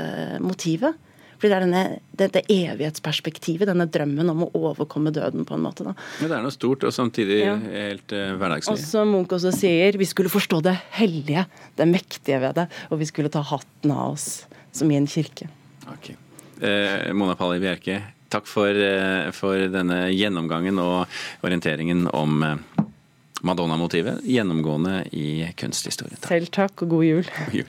motivet. 0.44 1.00
Fordi 1.36 1.50
det 1.52 1.56
er 1.56 1.64
denne, 1.66 1.82
dette 2.16 2.42
evighetsperspektivet, 2.52 3.68
denne 3.68 3.86
drømmen 3.92 4.32
om 4.32 4.44
å 4.46 4.50
overkomme 4.56 5.12
døden, 5.14 5.44
på 5.48 5.56
en 5.56 5.64
måte. 5.64 5.84
da. 5.84 5.94
Men 6.20 6.30
det 6.30 6.38
er 6.38 6.42
noe 6.46 6.54
stort 6.54 6.84
og 6.88 6.94
samtidig 6.94 7.40
Ja. 7.44 7.56
helt 7.56 8.12
eh, 8.12 8.34
Og 8.68 8.78
som 8.78 9.12
Munch 9.12 9.32
også 9.36 9.52
sier, 9.52 9.96
vi 9.98 10.04
skulle 10.08 10.32
forstå 10.32 10.62
det 10.62 10.76
hellige, 10.96 11.46
det 11.76 11.88
mektige 11.88 12.40
ved 12.40 12.54
det. 12.54 12.68
Og 12.90 12.98
vi 12.98 13.04
skulle 13.06 13.28
ta 13.28 13.42
hatten 13.42 13.90
av 13.90 14.12
oss, 14.12 14.46
som 14.72 14.90
i 14.90 14.96
en 14.96 15.06
kirke. 15.06 15.48
Ok. 15.92 16.14
Eh, 16.62 17.12
Mona 17.12 17.34
Palli 17.36 17.60
Bjerke, 17.60 18.00
takk 18.32 18.46
for, 18.46 18.68
eh, 18.68 19.30
for 19.32 19.68
denne 19.68 20.08
gjennomgangen 20.10 20.78
og 20.80 21.06
orienteringen 21.44 22.08
om 22.14 22.42
eh, 22.42 22.56
Madonna-motivet, 23.46 24.24
gjennomgående 24.24 25.06
i 25.12 25.52
kunsthistorien. 25.56 26.18
Selv 26.24 26.48
takk, 26.50 26.82
og 26.82 26.88
god 26.88 27.04
jul. 27.04 27.28
God 27.46 27.54
jul. 27.60 27.68